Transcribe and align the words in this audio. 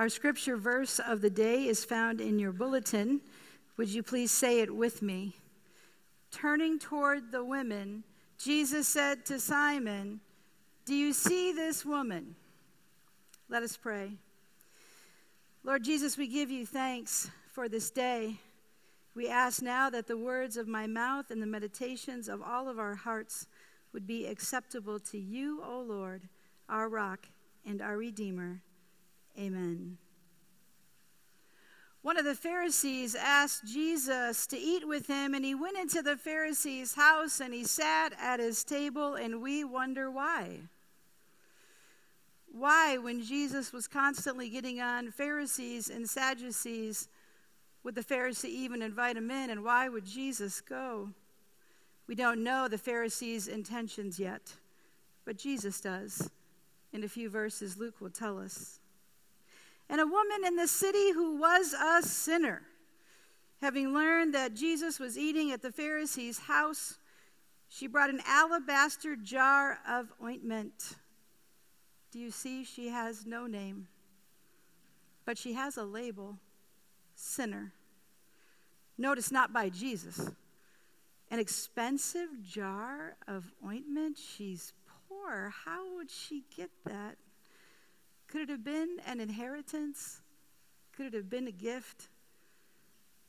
Our 0.00 0.08
scripture 0.08 0.56
verse 0.56 0.98
of 0.98 1.20
the 1.20 1.28
day 1.28 1.66
is 1.66 1.84
found 1.84 2.22
in 2.22 2.38
your 2.38 2.52
bulletin. 2.52 3.20
Would 3.76 3.90
you 3.90 4.02
please 4.02 4.32
say 4.32 4.60
it 4.60 4.74
with 4.74 5.02
me? 5.02 5.36
Turning 6.30 6.78
toward 6.78 7.30
the 7.30 7.44
women, 7.44 8.02
Jesus 8.38 8.88
said 8.88 9.26
to 9.26 9.38
Simon, 9.38 10.20
Do 10.86 10.94
you 10.94 11.12
see 11.12 11.52
this 11.52 11.84
woman? 11.84 12.34
Let 13.50 13.62
us 13.62 13.76
pray. 13.76 14.12
Lord 15.64 15.84
Jesus, 15.84 16.16
we 16.16 16.28
give 16.28 16.50
you 16.50 16.64
thanks 16.64 17.30
for 17.52 17.68
this 17.68 17.90
day. 17.90 18.36
We 19.14 19.28
ask 19.28 19.60
now 19.60 19.90
that 19.90 20.06
the 20.06 20.16
words 20.16 20.56
of 20.56 20.66
my 20.66 20.86
mouth 20.86 21.30
and 21.30 21.42
the 21.42 21.46
meditations 21.46 22.26
of 22.26 22.40
all 22.40 22.70
of 22.70 22.78
our 22.78 22.94
hearts 22.94 23.48
would 23.92 24.06
be 24.06 24.24
acceptable 24.24 24.98
to 24.98 25.18
you, 25.18 25.62
O 25.62 25.82
Lord, 25.82 26.22
our 26.70 26.88
rock 26.88 27.26
and 27.66 27.82
our 27.82 27.98
Redeemer. 27.98 28.62
Amen. 29.40 29.96
One 32.02 32.18
of 32.18 32.24
the 32.24 32.34
Pharisees 32.34 33.14
asked 33.14 33.66
Jesus 33.66 34.46
to 34.48 34.58
eat 34.58 34.86
with 34.86 35.06
him, 35.06 35.34
and 35.34 35.44
he 35.44 35.54
went 35.54 35.78
into 35.78 36.02
the 36.02 36.16
Pharisee's 36.16 36.94
house 36.94 37.40
and 37.40 37.52
he 37.52 37.64
sat 37.64 38.12
at 38.20 38.40
his 38.40 38.64
table, 38.64 39.14
and 39.14 39.42
we 39.42 39.64
wonder 39.64 40.10
why. 40.10 40.60
Why, 42.52 42.98
when 42.98 43.22
Jesus 43.22 43.72
was 43.72 43.86
constantly 43.86 44.50
getting 44.50 44.80
on 44.80 45.10
Pharisees 45.10 45.88
and 45.88 46.08
Sadducees, 46.08 47.08
would 47.82 47.94
the 47.94 48.04
Pharisee 48.04 48.46
even 48.46 48.82
invite 48.82 49.16
him 49.16 49.30
in, 49.30 49.50
and 49.50 49.64
why 49.64 49.88
would 49.88 50.04
Jesus 50.04 50.60
go? 50.60 51.10
We 52.06 52.14
don't 52.14 52.42
know 52.42 52.66
the 52.66 52.76
Pharisees' 52.76 53.46
intentions 53.46 54.18
yet, 54.18 54.54
but 55.24 55.38
Jesus 55.38 55.80
does. 55.80 56.30
In 56.92 57.04
a 57.04 57.08
few 57.08 57.30
verses, 57.30 57.78
Luke 57.78 58.00
will 58.00 58.10
tell 58.10 58.38
us 58.38 58.79
and 59.90 60.00
a 60.00 60.06
woman 60.06 60.44
in 60.46 60.54
the 60.54 60.68
city 60.68 61.10
who 61.12 61.36
was 61.36 61.74
a 61.74 62.00
sinner. 62.00 62.62
Having 63.60 63.92
learned 63.92 64.34
that 64.34 64.54
Jesus 64.54 65.00
was 65.00 65.18
eating 65.18 65.50
at 65.50 65.60
the 65.60 65.72
Pharisee's 65.72 66.38
house, 66.38 66.98
she 67.68 67.88
brought 67.88 68.08
an 68.08 68.22
alabaster 68.24 69.16
jar 69.16 69.80
of 69.86 70.12
ointment. 70.22 70.96
Do 72.12 72.20
you 72.20 72.30
see? 72.30 72.64
She 72.64 72.88
has 72.88 73.26
no 73.26 73.46
name, 73.46 73.88
but 75.26 75.36
she 75.36 75.54
has 75.54 75.76
a 75.76 75.84
label 75.84 76.38
sinner. 77.14 77.72
Notice 78.96 79.32
not 79.32 79.52
by 79.52 79.70
Jesus. 79.70 80.30
An 81.30 81.38
expensive 81.38 82.28
jar 82.42 83.16
of 83.26 83.52
ointment. 83.64 84.18
She's 84.18 84.72
poor. 85.08 85.52
How 85.64 85.96
would 85.96 86.10
she 86.10 86.44
get 86.56 86.70
that? 86.86 87.16
Could 88.30 88.42
it 88.42 88.48
have 88.48 88.64
been 88.64 88.98
an 89.06 89.18
inheritance? 89.18 90.20
Could 90.96 91.06
it 91.06 91.14
have 91.14 91.30
been 91.30 91.48
a 91.48 91.52
gift? 91.52 92.08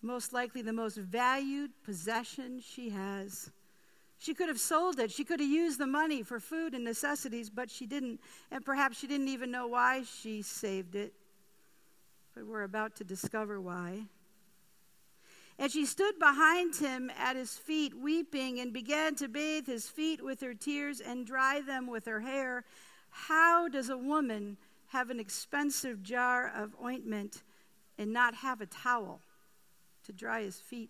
Most 0.04 0.32
likely 0.32 0.62
the 0.62 0.74
most 0.74 0.98
valued 0.98 1.72
possession 1.84 2.62
she 2.62 2.90
has. 2.90 3.50
She 4.20 4.36
could 4.36 4.50
have 4.50 4.60
sold 4.60 5.00
it. 5.00 5.10
She 5.10 5.24
could 5.24 5.40
have 5.40 5.50
used 5.50 5.80
the 5.80 5.88
money 5.88 6.22
for 6.22 6.40
food 6.40 6.76
and 6.76 6.84
necessities, 6.84 7.50
but 7.50 7.72
she 7.72 7.88
didn't. 7.88 8.20
And 8.52 8.64
perhaps 8.64 9.00
she 9.00 9.08
didn't 9.08 9.30
even 9.30 9.50
know 9.50 9.66
why 9.66 10.04
she 10.04 10.44
saved 10.44 10.94
it. 10.94 11.14
But 12.36 12.46
we're 12.46 12.62
about 12.62 12.96
to 12.98 13.04
discover 13.04 13.60
why. 13.60 14.04
And 15.58 15.72
she 15.72 15.88
stood 15.88 16.20
behind 16.20 16.76
him 16.76 17.12
at 17.18 17.36
his 17.36 17.58
feet, 17.58 17.98
weeping, 17.98 18.60
and 18.60 18.72
began 18.72 19.16
to 19.16 19.28
bathe 19.28 19.66
his 19.66 19.88
feet 19.90 20.24
with 20.24 20.42
her 20.42 20.54
tears 20.54 21.00
and 21.00 21.26
dry 21.26 21.62
them 21.62 21.88
with 21.88 22.06
her 22.06 22.20
hair. 22.20 22.64
How 23.10 23.68
does 23.68 23.90
a 23.90 23.98
woman 23.98 24.58
have 24.92 25.10
an 25.10 25.20
expensive 25.20 26.04
jar 26.04 26.52
of 26.56 26.76
ointment 26.84 27.44
and 27.98 28.12
not 28.12 28.36
have 28.36 28.60
a 28.62 28.66
towel 28.66 29.22
to 30.06 30.12
dry 30.12 30.42
his 30.42 30.58
feet? 30.60 30.90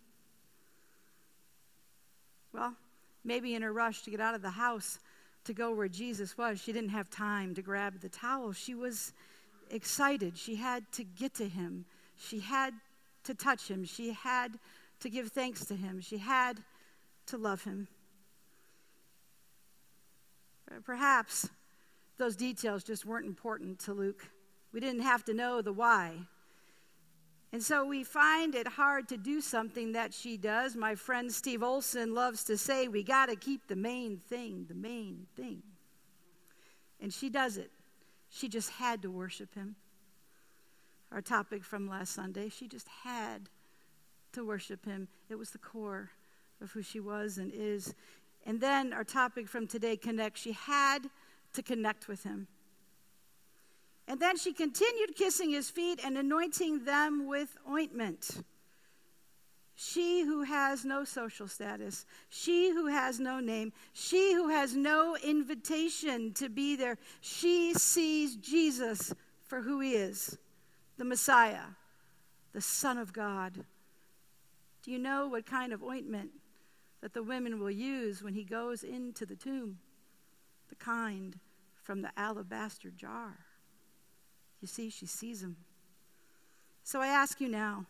Well, 2.54 2.76
maybe 3.24 3.54
in 3.54 3.64
a 3.64 3.72
rush 3.72 4.02
to 4.04 4.12
get 4.12 4.20
out 4.20 4.34
of 4.34 4.42
the 4.42 4.50
house 4.50 5.00
to 5.46 5.54
go 5.54 5.74
where 5.74 5.88
Jesus 5.88 6.38
was, 6.38 6.60
she 6.60 6.72
didn't 6.72 6.90
have 6.90 7.10
time 7.10 7.56
to 7.56 7.62
grab 7.62 8.00
the 8.00 8.10
towel. 8.10 8.54
She 8.54 8.76
was 8.76 9.14
excited. 9.70 10.38
She 10.38 10.56
had 10.56 10.84
to 10.94 11.04
get 11.04 11.34
to 11.36 11.48
him. 11.48 11.86
She 12.18 12.40
had 12.40 12.74
to 13.24 13.34
touch 13.34 13.68
him. 13.68 13.86
She 13.86 14.14
had 14.14 14.60
to 15.00 15.10
give 15.10 15.30
thanks 15.30 15.66
to 15.66 15.76
him. 15.76 16.02
She 16.02 16.18
had 16.18 16.58
to 17.28 17.38
love 17.38 17.64
him. 17.64 17.88
Perhaps 20.86 21.50
those 22.18 22.36
details 22.36 22.84
just 22.84 23.06
weren't 23.06 23.26
important 23.26 23.80
to 23.80 23.94
Luke. 23.94 24.30
We 24.72 24.80
didn't 24.80 25.02
have 25.02 25.24
to 25.26 25.34
know 25.34 25.62
the 25.62 25.74
why. 25.74 26.14
And 27.54 27.62
so 27.62 27.86
we 27.86 28.04
find 28.04 28.56
it 28.56 28.68
hard 28.68 29.10
to 29.10 29.18
do 29.18 29.42
something 29.42 29.92
that 29.92 30.14
she 30.14 30.38
does. 30.38 30.76
My 30.76 30.96
friend 30.96 31.32
Steve 31.32 31.64
Olson 31.64 32.14
loves 32.14 32.46
to 32.46 32.58
say, 32.58 32.88
we 32.88 33.04
got 33.04 33.28
to 33.28 33.36
keep 33.36 33.68
the 33.68 33.76
main 33.76 34.18
thing, 34.30 34.66
the 34.70 34.76
main 34.76 35.28
thing. 35.36 35.62
And 37.02 37.12
she 37.14 37.30
does 37.30 37.58
it. 37.58 37.72
She 38.30 38.48
just 38.48 38.70
had 38.70 39.02
to 39.02 39.12
worship 39.12 39.54
him. 39.54 39.76
Our 41.12 41.22
topic 41.22 41.66
from 41.66 41.90
last 41.90 42.14
Sunday, 42.14 42.48
she 42.48 42.70
just 42.70 42.88
had 43.04 43.50
to 44.32 44.46
worship 44.46 44.86
him. 44.86 45.10
It 45.30 45.36
was 45.36 45.50
the 45.50 45.58
core 45.58 46.12
of 46.62 46.72
who 46.72 46.82
she 46.82 47.02
was 47.02 47.38
and 47.38 47.52
is. 47.54 47.94
And 48.46 48.62
then 48.62 48.94
our 48.94 49.04
topic 49.04 49.50
from 49.50 49.68
today 49.68 49.98
connects. 49.98 50.40
She 50.40 50.54
had 50.54 51.10
to 51.54 51.64
connect 51.64 52.08
with 52.08 52.24
him. 52.24 52.48
And 54.08 54.20
then 54.20 54.38
she 54.38 54.54
continued 54.54 55.16
kissing 55.16 55.52
his 55.52 55.70
feet 55.70 56.00
and 56.04 56.18
anointing 56.18 56.86
them 56.86 57.28
with 57.28 57.58
ointment. 57.70 58.44
She 59.76 60.22
who 60.22 60.44
has 60.44 60.86
no 60.86 61.04
social 61.04 61.48
status, 61.48 62.06
she 62.30 62.72
who 62.72 62.88
has 62.88 63.20
no 63.20 63.40
name, 63.40 63.74
she 63.94 64.34
who 64.34 64.50
has 64.50 64.76
no 64.76 65.18
invitation 65.24 66.34
to 66.34 66.50
be 66.50 66.76
there, 66.76 66.98
she 67.22 67.74
sees 67.74 68.36
Jesus 68.36 69.14
for 69.48 69.62
who 69.62 69.80
he 69.80 69.96
is 69.96 70.38
the 70.98 71.06
Messiah, 71.06 71.64
the 72.54 72.62
Son 72.62 73.00
of 73.00 73.12
God. 73.12 73.66
Do 74.84 74.92
you 74.92 75.00
know 75.00 75.28
what 75.28 75.48
kind 75.48 75.74
of 75.74 75.82
ointment 75.82 76.30
that 77.02 77.14
the 77.14 77.24
women 77.24 77.60
will 77.60 77.72
use 77.72 78.22
when 78.22 78.36
he 78.36 78.44
goes 78.44 78.84
into 78.84 79.26
the 79.26 79.36
tomb? 79.36 79.80
The 80.72 80.76
kind 80.76 81.38
from 81.84 82.02
the 82.02 82.10
alabaster 82.18 82.90
jar. 82.90 83.38
You 84.62 84.68
see, 84.68 84.90
she 84.90 85.06
sees 85.06 85.44
him. 85.44 85.58
So 86.84 87.02
I 87.02 87.08
ask 87.08 87.40
you 87.40 87.48
now, 87.48 87.86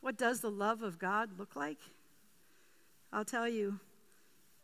what 0.00 0.16
does 0.16 0.40
the 0.40 0.50
love 0.50 0.82
of 0.82 0.98
God 0.98 1.38
look 1.38 1.54
like? 1.56 1.78
I'll 3.12 3.24
tell 3.24 3.48
you, 3.48 3.80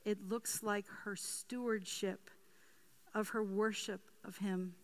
it 0.04 0.28
looks 0.28 0.62
like 0.62 0.86
her 1.04 1.16
stewardship 1.16 2.30
of 3.14 3.30
her 3.30 3.42
worship 3.42 4.00
of 4.24 4.38
Him. 4.38 4.74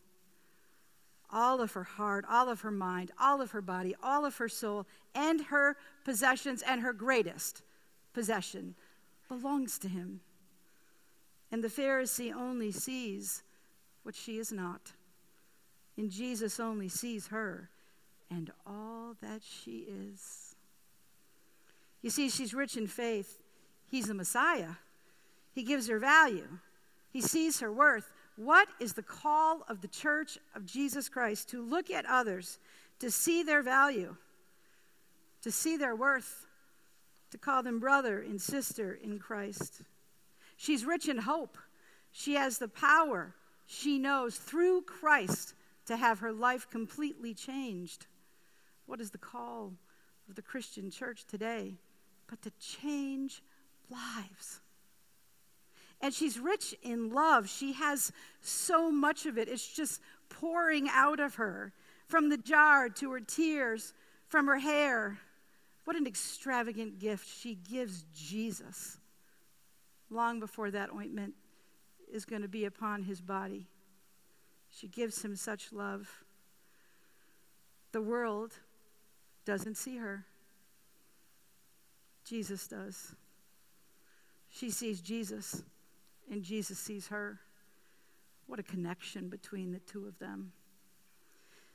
All 1.33 1.61
of 1.61 1.73
her 1.73 1.85
heart, 1.85 2.25
all 2.29 2.49
of 2.49 2.63
her 2.63 2.71
mind, 2.71 3.13
all 3.21 3.41
of 3.41 3.53
her 3.53 3.61
body, 3.61 3.95
all 4.03 4.25
of 4.25 4.37
her 4.39 4.49
soul, 4.49 4.87
and 5.15 5.43
her 5.43 5.77
possessions, 6.05 6.63
and 6.63 6.81
her 6.81 6.93
greatest 6.93 7.63
possession 8.13 8.75
belongs 9.29 9.79
to 9.79 9.89
Him. 9.89 10.21
And 11.53 11.65
the 11.65 11.69
Pharisee 11.69 12.35
only 12.35 12.71
sees 12.71 13.43
what 14.03 14.15
she 14.15 14.39
is 14.39 14.53
not. 14.53 14.93
And 15.97 16.11
Jesus 16.11 16.61
only 16.61 16.89
sees 16.89 17.29
her 17.29 17.71
and 18.31 18.51
all 18.67 19.17
that 19.21 19.43
she 19.43 19.87
is. 19.89 20.55
You 22.03 22.11
see, 22.11 22.31
she's 22.31 22.55
rich 22.55 22.77
in 22.77 22.87
faith. 22.87 23.41
He's 23.91 24.07
the 24.07 24.15
Messiah. 24.15 24.75
He 25.53 25.63
gives 25.63 25.89
her 25.89 25.99
value, 25.99 26.47
he 27.13 27.21
sees 27.21 27.61
her 27.61 27.73
worth. 27.73 28.13
What 28.37 28.69
is 28.79 28.95
the 28.95 29.03
call 29.03 29.65
of 29.69 29.83
the 29.83 29.89
church 29.89 30.39
of 30.55 30.65
Jesus 30.65 31.11
Christ? 31.11 31.51
To 31.51 31.63
look 31.63 31.91
at 31.91 32.07
others, 32.07 32.59
to 33.01 33.11
see 33.11 33.43
their 33.43 33.61
value, 33.61 34.17
to 35.43 35.51
see 35.51 35.77
their 35.77 35.95
worth, 35.95 36.47
to 37.33 37.39
call 37.39 37.63
them 37.63 37.81
brother 37.81 38.21
and 38.21 38.41
sister 38.41 38.99
in 39.03 39.19
Christ. 39.19 39.83
She's 40.61 40.85
rich 40.85 41.09
in 41.09 41.17
hope. 41.17 41.57
She 42.13 42.35
has 42.35 42.59
the 42.59 42.69
power, 42.69 43.35
she 43.65 43.99
knows, 43.99 44.37
through 44.37 44.83
Christ 44.83 45.55
to 45.87 45.97
have 45.97 46.19
her 46.19 46.35
life 46.35 46.69
completely 46.69 47.33
changed. 47.33 48.07
What 48.85 49.01
is 49.01 49.11
the 49.11 49.17
call 49.17 49.73
of 50.29 50.35
the 50.35 50.43
Christian 50.43 50.91
church 50.91 51.25
today? 51.25 51.79
But 52.27 52.43
to 52.43 52.51
change 52.61 53.43
lives. 53.89 54.61
And 56.03 56.13
she's 56.13 56.39
rich 56.39 56.75
in 56.83 57.09
love. 57.09 57.49
She 57.49 57.73
has 57.73 58.13
so 58.43 58.91
much 58.91 59.25
of 59.25 59.39
it. 59.39 59.49
It's 59.49 59.67
just 59.67 60.03
pouring 60.29 60.91
out 60.91 61.21
of 61.21 61.37
her 61.37 61.73
from 62.07 62.29
the 62.29 62.37
jar 62.37 62.91
to 62.91 63.13
her 63.13 63.21
tears, 63.21 63.95
from 64.29 64.47
her 64.47 64.59
hair. 64.59 65.21
What 65.85 65.97
an 65.97 66.07
extravagant 66.07 66.99
gift 66.99 67.27
she 67.27 67.55
gives 67.55 68.05
Jesus 68.15 69.00
long 70.11 70.41
before 70.41 70.71
that 70.71 70.93
ointment 70.93 71.35
is 72.13 72.25
going 72.25 72.43
to 72.43 72.49
be 72.49 72.65
upon 72.65 73.05
his 73.05 73.21
body. 73.21 73.67
She 74.69 74.89
gives 74.89 75.23
him 75.25 75.37
such 75.37 75.73
love. 75.73 76.25
The 77.93 78.03
world 78.03 78.55
doesn't 79.45 79.77
see 79.77 79.97
her. 79.97 80.25
Jesus 82.25 82.67
does. 82.69 83.15
She 84.49 84.71
sees 84.71 85.01
Jesus, 85.01 85.63
and 86.31 86.43
Jesus 86.43 86.79
sees 86.79 87.09
her. 87.09 87.41
What 88.47 88.59
a 88.59 88.65
connection 88.65 89.29
between 89.29 89.73
the 89.73 89.79
two 89.81 90.07
of 90.07 90.19
them. 90.19 90.53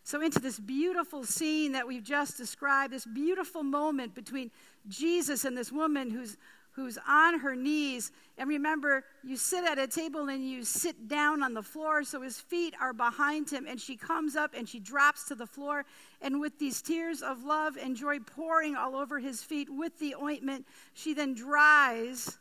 So, 0.04 0.22
into 0.22 0.40
this 0.40 0.60
beautiful 0.60 1.24
scene 1.24 1.72
that 1.72 1.88
we've 1.88 2.04
just 2.04 2.38
described, 2.38 2.94
this 2.94 3.06
beautiful 3.06 3.64
moment 3.64 4.14
between 4.14 4.52
Jesus 4.88 5.46
and 5.46 5.58
this 5.58 5.72
woman 5.72 6.12
who's, 6.12 6.38
who's 6.76 6.98
on 7.08 7.40
her 7.40 7.56
knees. 7.56 8.12
And 8.38 8.50
remember, 8.50 9.04
you 9.24 9.38
sit 9.38 9.64
at 9.64 9.80
a 9.80 9.88
table 9.88 10.30
and 10.30 10.48
you 10.48 10.64
sit 10.64 11.08
down 11.08 11.42
on 11.42 11.54
the 11.54 11.64
floor, 11.64 12.04
so 12.04 12.22
his 12.22 12.40
feet 12.40 12.74
are 12.82 12.94
behind 12.94 13.50
him. 13.50 13.66
And 13.68 13.80
she 13.80 13.96
comes 13.96 14.36
up 14.36 14.54
and 14.56 14.68
she 14.68 14.80
drops 14.80 15.26
to 15.30 15.36
the 15.36 15.48
floor. 15.48 15.86
And 16.22 16.40
with 16.40 16.60
these 16.60 16.82
tears 16.82 17.22
of 17.22 17.44
love 17.44 17.78
and 17.78 17.96
joy 17.96 18.20
pouring 18.20 18.76
all 18.76 18.96
over 18.96 19.20
his 19.20 19.42
feet 19.42 19.70
with 19.70 19.98
the 20.00 20.16
ointment, 20.22 20.66
she 20.94 21.14
then 21.14 21.34
dries 21.34 22.38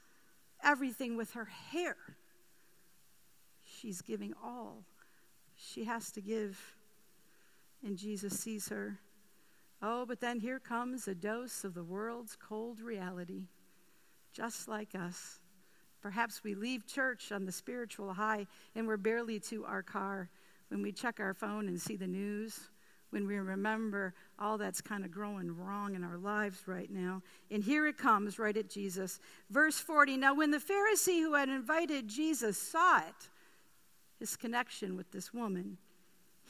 everything 0.62 1.16
with 1.16 1.32
her 1.32 1.44
hair. 1.44 1.96
She's 3.64 4.02
giving 4.02 4.34
all 4.42 4.84
she 5.56 5.84
has 5.84 6.10
to 6.12 6.20
give 6.20 6.74
and 7.82 7.96
Jesus 7.96 8.38
sees 8.38 8.68
her. 8.68 8.98
Oh, 9.82 10.06
but 10.06 10.20
then 10.20 10.40
here 10.40 10.58
comes 10.58 11.06
a 11.06 11.14
dose 11.14 11.64
of 11.64 11.74
the 11.74 11.84
world's 11.84 12.36
cold 12.36 12.80
reality, 12.80 13.48
just 14.34 14.68
like 14.68 14.94
us. 14.94 15.38
Perhaps 16.02 16.44
we 16.44 16.54
leave 16.54 16.86
church 16.86 17.32
on 17.32 17.46
the 17.46 17.52
spiritual 17.52 18.12
high 18.12 18.46
and 18.74 18.86
we're 18.86 18.98
barely 18.98 19.40
to 19.40 19.64
our 19.64 19.82
car 19.82 20.28
when 20.68 20.82
we 20.82 20.92
check 20.92 21.20
our 21.20 21.32
phone 21.32 21.68
and 21.68 21.80
see 21.80 21.96
the 21.96 22.06
news, 22.06 22.68
when 23.10 23.26
we 23.26 23.36
remember 23.36 24.12
all 24.38 24.58
that's 24.58 24.80
kind 24.80 25.04
of 25.04 25.10
growing 25.10 25.56
wrong 25.56 25.94
in 25.94 26.02
our 26.02 26.18
lives 26.18 26.64
right 26.66 26.90
now. 26.90 27.22
And 27.50 27.62
here 27.62 27.86
it 27.86 27.96
comes 27.96 28.38
right 28.38 28.56
at 28.56 28.68
Jesus. 28.68 29.20
Verse 29.50 29.78
40 29.78 30.16
Now, 30.16 30.34
when 30.34 30.50
the 30.50 30.58
Pharisee 30.58 31.20
who 31.20 31.34
had 31.34 31.48
invited 31.48 32.08
Jesus 32.08 32.58
saw 32.58 32.98
it, 32.98 33.30
his 34.18 34.36
connection 34.36 34.96
with 34.96 35.10
this 35.12 35.32
woman, 35.32 35.78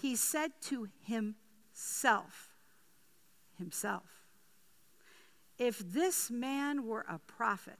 he 0.01 0.17
said 0.17 0.53
to 0.63 0.89
himself, 1.03 2.55
himself, 3.59 4.24
if 5.59 5.79
this 5.79 6.31
man 6.31 6.87
were 6.87 7.05
a 7.09 7.19
prophet, 7.19 7.79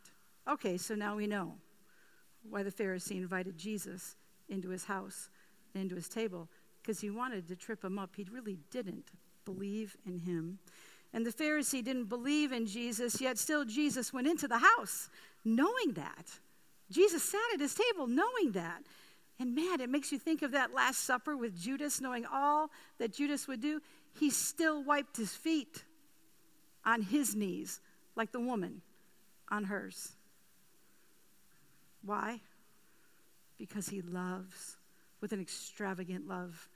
okay, 0.49 0.77
so 0.77 0.95
now 0.95 1.17
we 1.17 1.27
know 1.27 1.55
why 2.49 2.63
the 2.63 2.71
Pharisee 2.71 3.17
invited 3.17 3.57
Jesus 3.57 4.17
into 4.49 4.69
his 4.69 4.85
house, 4.85 5.31
into 5.75 5.95
his 5.95 6.09
table, 6.09 6.49
because 6.83 7.01
he 7.01 7.11
wanted 7.11 7.49
to 7.49 7.57
trip 7.57 7.83
him 7.83 7.99
up. 7.99 8.15
He 8.17 8.27
really 8.31 8.59
didn't 8.71 9.11
believe 9.45 9.97
in 10.07 10.19
him. 10.19 10.59
And 11.13 11.25
the 11.25 11.33
Pharisee 11.33 11.83
didn't 11.83 12.07
believe 12.07 12.53
in 12.53 12.67
Jesus, 12.67 13.21
yet 13.21 13.39
still 13.39 13.65
Jesus 13.65 14.13
went 14.13 14.27
into 14.27 14.49
the 14.49 14.59
house 14.59 15.09
knowing 15.45 15.93
that. 15.95 16.31
Jesus 16.91 17.23
sat 17.23 17.41
at 17.55 17.61
his 17.61 17.75
table 17.75 18.07
knowing 18.07 18.53
that. 18.53 18.83
And 19.39 19.55
man, 19.55 19.81
it 19.81 19.91
makes 19.91 20.13
you 20.13 20.19
think 20.19 20.43
of 20.43 20.53
that 20.53 20.75
Last 20.75 21.01
Supper 21.01 21.37
with 21.37 21.61
Judas, 21.61 22.01
knowing 22.01 22.25
all 22.27 22.71
that 22.99 23.13
Judas 23.13 23.49
would 23.49 23.61
do. 23.61 23.81
He 24.19 24.31
still 24.31 24.83
wiped 24.83 25.17
his 25.17 25.35
feet 25.35 25.85
on 26.85 27.03
his 27.03 27.35
knees, 27.35 27.81
like 28.17 28.33
the 28.33 28.41
woman 28.41 28.83
on 29.51 29.65
hers. 29.65 30.13
Why? 32.05 32.41
Because 33.59 33.89
he 33.89 34.03
loves 34.03 34.77
with 35.21 35.33
an 35.33 35.41
extravagant 35.41 36.29
love. 36.29 36.69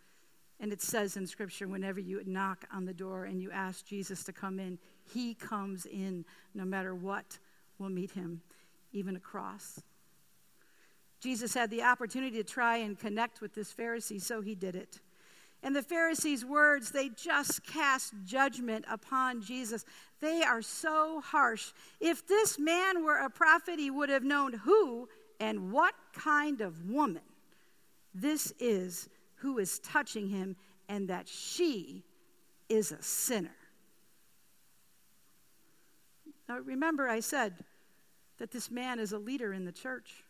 And 0.61 0.73
it 0.73 0.81
says 0.83 1.17
in 1.17 1.27
Scripture 1.27 1.69
whenever 1.69 2.01
you 2.01 2.23
knock 2.27 2.65
on 2.73 2.85
the 2.85 2.95
door 2.95 3.25
and 3.25 3.41
you 3.41 3.51
ask 3.51 3.87
Jesus 3.87 4.25
to 4.25 4.33
come 4.33 4.59
in, 4.59 4.79
he 5.13 5.35
comes 5.35 5.87
in 5.87 6.25
no 6.55 6.65
matter 6.65 6.95
what 6.95 7.39
will 7.79 7.91
meet 7.91 8.11
him, 8.11 8.41
even 8.93 9.17
a 9.17 9.21
cross. 9.21 9.81
Jesus 11.21 11.55
had 11.55 11.71
the 11.71 11.83
opportunity 11.83 12.37
to 12.39 12.45
try 12.45 12.79
and 12.79 12.99
connect 12.99 13.41
with 13.41 13.55
this 13.55 13.73
Pharisee, 13.73 14.21
so 14.21 14.41
he 14.41 14.55
did 14.55 14.75
it. 14.75 15.01
And 15.63 15.75
the 15.75 15.83
Pharisees' 15.83 16.45
words, 16.45 16.93
they 16.93 17.09
just 17.09 17.65
cast 17.67 18.15
judgment 18.25 18.85
upon 18.89 19.43
Jesus. 19.43 19.85
They 20.21 20.43
are 20.43 20.63
so 20.63 21.21
harsh. 21.21 21.73
If 22.01 22.27
this 22.29 22.59
man 22.59 23.05
were 23.05 23.19
a 23.19 23.31
prophet, 23.31 23.79
he 23.79 23.91
would 23.91 24.09
have 24.09 24.23
known 24.23 24.53
who 24.53 25.09
and 25.41 25.73
what 25.73 25.95
kind 26.13 26.61
of 26.61 26.89
woman 26.89 27.23
this 28.15 28.53
is 28.59 29.09
who 29.37 29.59
is 29.59 29.79
touching 29.81 30.29
him, 30.29 30.57
and 30.89 31.09
that 31.09 31.29
she 31.29 32.03
is 32.69 32.91
a 32.91 33.01
sinner. 33.01 33.55
Now, 36.49 36.59
remember, 36.59 37.09
I 37.09 37.21
said 37.21 37.55
that 38.39 38.51
this 38.51 38.71
man 38.71 38.99
is 38.99 39.13
a 39.13 39.19
leader 39.19 39.53
in 39.53 39.65
the 39.65 39.73
church. 39.73 40.25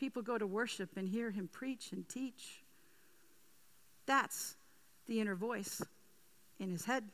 People 0.00 0.22
go 0.22 0.38
to 0.38 0.46
worship 0.46 0.96
and 0.96 1.08
hear 1.08 1.30
him 1.30 1.48
preach 1.52 1.92
and 1.92 2.08
teach. 2.08 2.62
That's 4.08 4.56
the 5.06 5.20
inner 5.20 5.34
voice 5.34 5.82
in 6.58 6.70
his 6.70 6.86
head. 6.86 7.04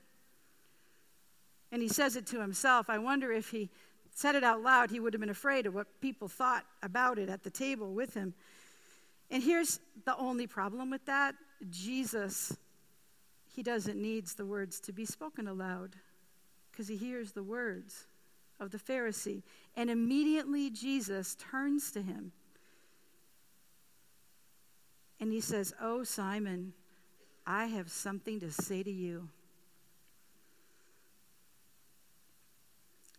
And 1.73 1.83
he 1.83 1.89
says 1.89 2.15
it 2.15 2.25
to 2.29 2.41
himself. 2.41 2.89
I 2.89 2.99
wonder 2.99 3.33
if 3.33 3.51
he 3.51 3.69
said 4.15 4.37
it 4.37 4.45
out 4.45 4.63
loud, 4.63 4.93
he 4.93 5.01
would 5.01 5.13
have 5.13 5.21
been 5.21 5.29
afraid 5.29 5.67
of 5.67 5.75
what 5.75 6.01
people 6.01 6.29
thought 6.29 6.65
about 6.85 7.19
it 7.19 7.29
at 7.29 7.43
the 7.43 7.51
table 7.51 7.93
with 7.93 8.15
him. 8.15 8.33
And 9.29 9.43
here's 9.43 9.81
the 10.05 10.17
only 10.17 10.47
problem 10.47 10.89
with 10.89 11.05
that 11.07 11.35
Jesus, 11.69 12.57
he 13.53 13.65
doesn't 13.65 14.01
need 14.01 14.29
the 14.29 14.47
words 14.47 14.79
to 14.81 14.93
be 14.93 15.05
spoken 15.05 15.49
aloud 15.49 15.97
because 16.71 16.87
he 16.87 16.97
hears 16.97 17.33
the 17.33 17.43
words 17.43 18.07
of 18.61 18.71
the 18.71 18.79
Pharisee. 18.79 19.43
And 19.77 19.91
immediately 19.91 20.71
Jesus 20.71 21.37
turns 21.51 21.91
to 21.91 22.03
him 22.03 22.31
and 25.21 25.33
he 25.33 25.41
says, 25.41 25.73
Oh, 25.81 26.05
Simon, 26.05 26.75
I 27.47 27.67
have 27.67 27.91
something 27.91 28.41
to 28.41 28.51
say 28.51 28.83
to 28.83 28.91
you. 28.91 29.29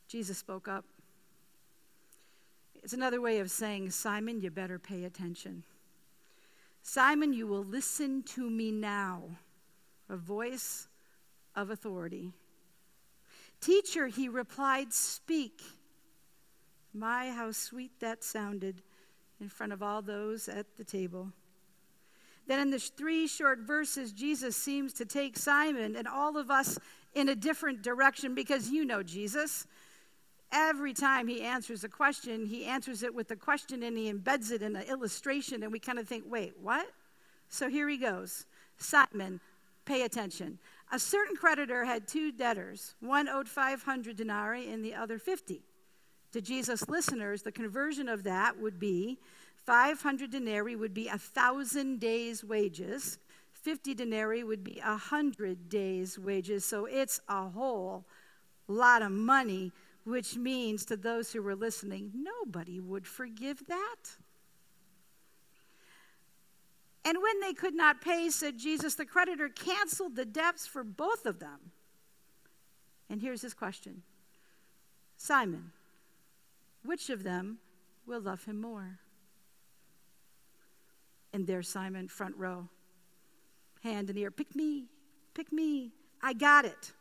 Jesus 0.07 0.38
spoke 0.38 0.68
up. 0.68 0.86
It's 2.83 2.94
another 2.94 3.22
way 3.22 3.39
of 3.39 3.50
saying, 3.50 3.89
Simon, 3.92 4.42
you 4.42 4.51
better 4.51 4.80
pay 4.80 5.06
attention. 5.06 5.63
Simon, 6.81 7.34
you 7.34 7.48
will 7.48 7.63
listen 7.63 8.24
to 8.24 8.50
me 8.50 8.72
now. 8.72 9.24
A 10.08 10.15
voice 10.15 10.88
of 11.55 11.72
authority. 11.72 12.32
Teacher, 13.60 14.08
he 14.08 14.29
replied, 14.29 14.94
Speak. 14.94 15.62
My, 16.94 17.32
how 17.32 17.51
sweet 17.51 18.00
that 18.00 18.24
sounded 18.24 18.82
in 19.41 19.50
front 19.50 19.74
of 19.74 19.82
all 19.82 20.01
those 20.01 20.48
at 20.48 20.77
the 20.77 20.84
table. 20.84 21.32
Then 22.47 22.59
in 22.59 22.69
the 22.69 22.79
three 22.79 23.27
short 23.27 23.59
verses, 23.59 24.11
Jesus 24.11 24.55
seems 24.55 24.93
to 24.93 25.05
take 25.05 25.37
Simon 25.37 25.95
and 25.95 26.07
all 26.07 26.37
of 26.37 26.51
us 26.51 26.77
in 27.13 27.29
a 27.29 27.35
different 27.35 27.81
direction 27.81 28.35
because 28.35 28.69
you 28.69 28.85
know 28.85 29.01
Jesus. 29.01 29.65
Every 30.51 30.93
time 30.93 31.27
he 31.27 31.41
answers 31.41 31.83
a 31.83 31.89
question, 31.89 32.45
he 32.45 32.65
answers 32.65 33.03
it 33.03 33.13
with 33.13 33.31
a 33.31 33.35
question 33.35 33.83
and 33.83 33.97
he 33.97 34.11
embeds 34.11 34.51
it 34.51 34.61
in 34.61 34.75
an 34.75 34.83
illustration, 34.83 35.63
and 35.63 35.71
we 35.71 35.79
kind 35.79 35.97
of 35.97 36.07
think, 36.07 36.23
wait, 36.27 36.53
what? 36.61 36.87
So 37.49 37.69
here 37.69 37.89
he 37.89 37.97
goes 37.97 38.45
Simon, 38.77 39.39
pay 39.85 40.03
attention. 40.03 40.59
A 40.91 40.99
certain 40.99 41.35
creditor 41.35 41.83
had 41.85 42.07
two 42.07 42.31
debtors. 42.31 42.95
One 42.99 43.27
owed 43.27 43.49
500 43.49 44.15
denarii 44.15 44.71
and 44.71 44.83
the 44.83 44.93
other 44.93 45.17
50. 45.17 45.61
To 46.33 46.41
Jesus' 46.41 46.87
listeners, 46.89 47.41
the 47.41 47.51
conversion 47.51 48.09
of 48.09 48.23
that 48.23 48.59
would 48.59 48.79
be 48.79 49.17
500 49.65 50.29
denarii 50.29 50.75
would 50.75 50.93
be 50.93 51.07
a 51.07 51.17
thousand 51.17 52.00
days' 52.00 52.43
wages. 52.43 53.17
50 53.53 53.95
denarii 53.95 54.43
would 54.43 54.63
be 54.63 54.79
a 54.84 54.95
hundred 54.95 55.69
days' 55.69 56.19
wages. 56.19 56.63
So 56.63 56.86
it's 56.86 57.19
a 57.27 57.50
whole 57.50 58.05
lot 58.67 59.01
of 59.01 59.12
money, 59.12 59.72
which 60.03 60.36
means 60.36 60.86
to 60.86 60.95
those 60.95 61.31
who 61.31 61.41
were 61.41 61.55
listening, 61.55 62.12
nobody 62.13 62.79
would 62.79 63.07
forgive 63.07 63.65
that. 63.67 64.17
And 67.03 67.19
when 67.22 67.39
they 67.39 67.53
could 67.53 67.75
not 67.75 68.01
pay, 68.01 68.29
said 68.29 68.57
Jesus, 68.60 68.95
the 68.95 69.05
creditor 69.05 69.50
canceled 69.50 70.15
the 70.15 70.25
debts 70.25 70.67
for 70.67 70.84
both 70.84 71.25
of 71.25 71.39
them. 71.39 71.72
And 73.10 73.22
here's 73.22 73.41
his 73.41 73.53
question 73.55 74.03
Simon, 75.17 75.72
which 76.84 77.10
of 77.10 77.24
them 77.24 77.57
will 78.05 78.22
love 78.22 78.45
him 78.45 78.62
more? 78.62 79.00
And 81.36 81.46
there's 81.46 81.68
Simon, 81.68 82.08
front 82.08 82.38
row, 82.38 82.70
hand 83.84 84.10
in 84.10 84.15
the 84.15 84.24
air. 84.24 84.32
Pick 84.32 84.56
me, 84.56 84.86
pick 85.34 85.51
me. 85.51 85.92
I 86.24 86.32
got 86.32 86.63
it. 86.63 86.94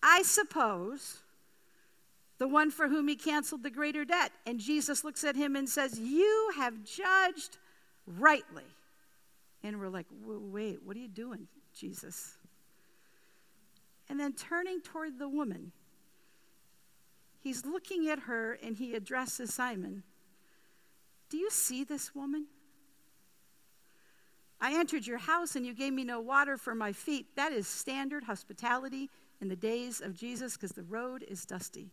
I 0.00 0.22
suppose 0.22 1.22
the 2.38 2.46
one 2.46 2.70
for 2.70 2.86
whom 2.86 3.08
he 3.08 3.16
canceled 3.16 3.64
the 3.64 3.70
greater 3.70 4.04
debt. 4.04 4.30
And 4.46 4.60
Jesus 4.60 5.02
looks 5.02 5.24
at 5.24 5.34
him 5.34 5.56
and 5.56 5.68
says, 5.68 5.98
You 5.98 6.52
have 6.54 6.84
judged 6.84 7.58
rightly. 8.06 8.62
And 9.64 9.80
we're 9.80 9.88
like, 9.88 10.06
wait, 10.24 10.78
what 10.84 10.96
are 10.96 11.00
you 11.00 11.08
doing, 11.08 11.48
Jesus? 11.74 12.36
And 14.08 14.20
then 14.20 14.34
turning 14.34 14.80
toward 14.82 15.18
the 15.18 15.28
woman, 15.28 15.72
he's 17.40 17.66
looking 17.66 18.08
at 18.08 18.20
her 18.20 18.56
and 18.62 18.76
he 18.76 18.94
addresses 18.94 19.52
Simon 19.52 20.04
Do 21.28 21.38
you 21.38 21.50
see 21.50 21.82
this 21.82 22.14
woman? 22.14 22.46
I 24.62 24.78
entered 24.78 25.04
your 25.04 25.18
house 25.18 25.56
and 25.56 25.66
you 25.66 25.74
gave 25.74 25.92
me 25.92 26.04
no 26.04 26.20
water 26.20 26.56
for 26.56 26.72
my 26.72 26.92
feet. 26.92 27.26
That 27.34 27.52
is 27.52 27.66
standard 27.66 28.22
hospitality 28.22 29.10
in 29.40 29.48
the 29.48 29.56
days 29.56 30.00
of 30.00 30.14
Jesus 30.14 30.56
because 30.56 30.70
the 30.70 30.84
road 30.84 31.24
is 31.28 31.44
dusty. 31.44 31.90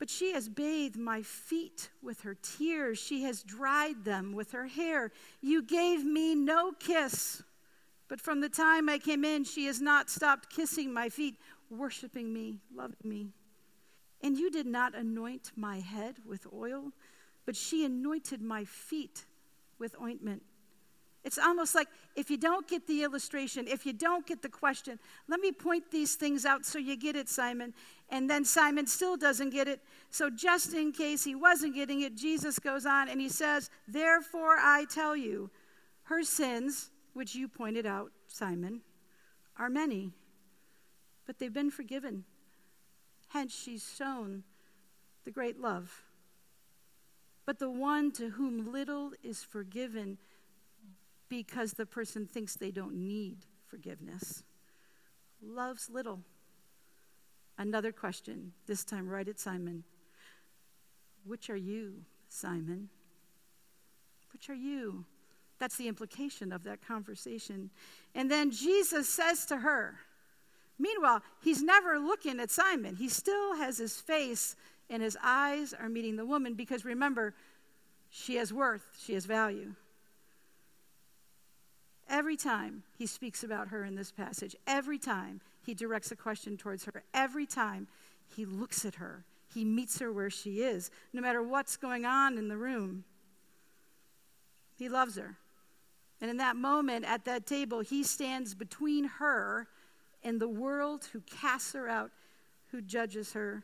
But 0.00 0.10
she 0.10 0.32
has 0.32 0.48
bathed 0.48 0.98
my 0.98 1.22
feet 1.22 1.90
with 2.02 2.22
her 2.22 2.34
tears. 2.34 2.98
She 2.98 3.22
has 3.22 3.44
dried 3.44 4.04
them 4.04 4.34
with 4.34 4.50
her 4.50 4.66
hair. 4.66 5.12
You 5.40 5.62
gave 5.62 6.04
me 6.04 6.34
no 6.34 6.72
kiss. 6.72 7.40
But 8.08 8.20
from 8.20 8.40
the 8.40 8.48
time 8.48 8.88
I 8.88 8.98
came 8.98 9.24
in, 9.24 9.44
she 9.44 9.66
has 9.66 9.80
not 9.80 10.10
stopped 10.10 10.50
kissing 10.50 10.92
my 10.92 11.08
feet, 11.08 11.36
worshiping 11.70 12.32
me, 12.32 12.58
loving 12.74 12.96
me. 13.04 13.28
And 14.22 14.36
you 14.36 14.50
did 14.50 14.66
not 14.66 14.96
anoint 14.96 15.52
my 15.54 15.78
head 15.78 16.16
with 16.26 16.48
oil, 16.52 16.90
but 17.44 17.54
she 17.54 17.84
anointed 17.84 18.42
my 18.42 18.64
feet 18.64 19.24
with 19.78 19.94
ointment. 20.00 20.42
It's 21.26 21.38
almost 21.38 21.74
like 21.74 21.88
if 22.14 22.30
you 22.30 22.36
don't 22.36 22.68
get 22.68 22.86
the 22.86 23.02
illustration, 23.02 23.66
if 23.66 23.84
you 23.84 23.92
don't 23.92 24.24
get 24.24 24.42
the 24.42 24.48
question, 24.48 25.00
let 25.26 25.40
me 25.40 25.50
point 25.50 25.90
these 25.90 26.14
things 26.14 26.46
out 26.46 26.64
so 26.64 26.78
you 26.78 26.96
get 26.96 27.16
it, 27.16 27.28
Simon. 27.28 27.74
And 28.10 28.30
then 28.30 28.44
Simon 28.44 28.86
still 28.86 29.16
doesn't 29.16 29.50
get 29.50 29.66
it. 29.66 29.80
So, 30.08 30.30
just 30.30 30.72
in 30.72 30.92
case 30.92 31.24
he 31.24 31.34
wasn't 31.34 31.74
getting 31.74 32.02
it, 32.02 32.14
Jesus 32.14 32.60
goes 32.60 32.86
on 32.86 33.08
and 33.08 33.20
he 33.20 33.28
says, 33.28 33.70
Therefore 33.88 34.54
I 34.56 34.84
tell 34.84 35.16
you, 35.16 35.50
her 36.04 36.22
sins, 36.22 36.90
which 37.12 37.34
you 37.34 37.48
pointed 37.48 37.86
out, 37.86 38.12
Simon, 38.28 38.82
are 39.58 39.68
many, 39.68 40.12
but 41.26 41.40
they've 41.40 41.52
been 41.52 41.72
forgiven. 41.72 42.22
Hence, 43.30 43.52
she's 43.52 43.92
shown 43.98 44.44
the 45.24 45.32
great 45.32 45.60
love. 45.60 46.04
But 47.46 47.58
the 47.58 47.70
one 47.70 48.12
to 48.12 48.30
whom 48.30 48.70
little 48.70 49.10
is 49.24 49.42
forgiven, 49.42 50.18
because 51.28 51.72
the 51.72 51.86
person 51.86 52.26
thinks 52.26 52.54
they 52.54 52.70
don't 52.70 52.94
need 52.94 53.38
forgiveness. 53.66 54.44
Loves 55.42 55.90
little. 55.90 56.20
Another 57.58 57.92
question, 57.92 58.52
this 58.66 58.84
time 58.84 59.08
right 59.08 59.26
at 59.26 59.38
Simon. 59.38 59.84
Which 61.24 61.50
are 61.50 61.56
you, 61.56 62.04
Simon? 62.28 62.88
Which 64.32 64.50
are 64.50 64.54
you? 64.54 65.04
That's 65.58 65.76
the 65.76 65.88
implication 65.88 66.52
of 66.52 66.64
that 66.64 66.86
conversation. 66.86 67.70
And 68.14 68.30
then 68.30 68.50
Jesus 68.50 69.08
says 69.08 69.46
to 69.46 69.56
her, 69.58 69.98
Meanwhile, 70.78 71.22
he's 71.42 71.62
never 71.62 71.98
looking 71.98 72.38
at 72.38 72.50
Simon. 72.50 72.96
He 72.96 73.08
still 73.08 73.56
has 73.56 73.78
his 73.78 73.96
face 73.96 74.56
and 74.90 75.02
his 75.02 75.16
eyes 75.22 75.72
are 75.72 75.88
meeting 75.88 76.16
the 76.16 76.26
woman 76.26 76.54
because 76.54 76.84
remember, 76.84 77.34
she 78.10 78.36
has 78.36 78.52
worth, 78.52 78.84
she 79.02 79.14
has 79.14 79.24
value. 79.24 79.74
Every 82.26 82.36
time 82.36 82.82
he 82.98 83.06
speaks 83.06 83.44
about 83.44 83.68
her 83.68 83.84
in 83.84 83.94
this 83.94 84.10
passage, 84.10 84.56
every 84.66 84.98
time 84.98 85.40
he 85.64 85.74
directs 85.74 86.10
a 86.10 86.16
question 86.16 86.56
towards 86.56 86.84
her, 86.86 87.04
every 87.14 87.46
time 87.46 87.86
he 88.26 88.44
looks 88.44 88.84
at 88.84 88.96
her, 88.96 89.24
he 89.54 89.64
meets 89.64 90.00
her 90.00 90.12
where 90.12 90.28
she 90.28 90.60
is, 90.60 90.90
no 91.12 91.22
matter 91.22 91.40
what's 91.40 91.76
going 91.76 92.04
on 92.04 92.36
in 92.36 92.48
the 92.48 92.56
room. 92.56 93.04
He 94.76 94.88
loves 94.88 95.14
her. 95.14 95.36
And 96.20 96.28
in 96.28 96.38
that 96.38 96.56
moment 96.56 97.04
at 97.04 97.24
that 97.26 97.46
table, 97.46 97.78
he 97.78 98.02
stands 98.02 98.56
between 98.56 99.04
her 99.04 99.68
and 100.24 100.40
the 100.40 100.48
world 100.48 101.04
who 101.12 101.20
casts 101.20 101.74
her 101.74 101.88
out, 101.88 102.10
who 102.72 102.80
judges 102.80 103.34
her. 103.34 103.62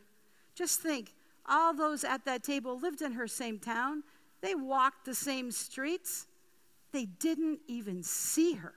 Just 0.55 0.79
think 0.79 1.11
all 1.45 1.73
those 1.73 2.05
at 2.05 2.23
that 2.23 2.43
table 2.43 2.79
lived 2.79 3.01
in 3.01 3.11
her 3.11 3.27
same 3.27 3.59
town, 3.59 4.03
they 4.39 4.55
walked 4.55 5.03
the 5.03 5.13
same 5.13 5.51
streets. 5.51 6.27
They 6.93 7.05
didn't 7.05 7.59
even 7.67 8.03
see 8.03 8.53
her. 8.53 8.73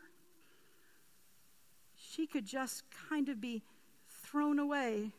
She 1.94 2.26
could 2.26 2.46
just 2.46 2.82
kind 3.11 3.28
of 3.28 3.40
be 3.40 3.62
thrown 4.08 4.58
away. 4.58 5.12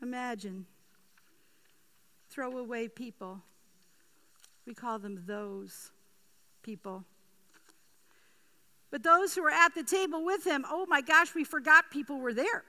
Imagine 0.00 0.64
throwaway 2.30 2.86
people. 2.86 3.42
We 4.64 4.74
call 4.74 5.00
them 5.00 5.24
those 5.26 5.90
people. 6.62 7.04
But 8.92 9.02
those 9.02 9.34
who 9.34 9.42
were 9.42 9.50
at 9.50 9.74
the 9.74 9.82
table 9.82 10.24
with 10.24 10.46
him, 10.46 10.64
oh 10.70 10.86
my 10.86 11.00
gosh, 11.00 11.34
we 11.34 11.42
forgot 11.42 11.90
people 11.90 12.20
were 12.20 12.32
there. 12.32 12.62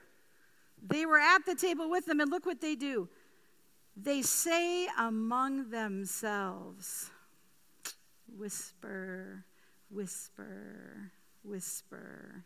They 0.84 1.06
were 1.06 1.20
at 1.20 1.46
the 1.46 1.54
table 1.54 1.88
with 1.88 2.04
them, 2.06 2.18
and 2.18 2.30
look 2.30 2.44
what 2.44 2.60
they 2.60 2.74
do. 2.74 3.08
They 3.96 4.22
say 4.22 4.88
among 4.98 5.70
themselves, 5.70 7.10
whisper, 8.36 9.44
whisper, 9.90 11.12
whisper. 11.42 12.44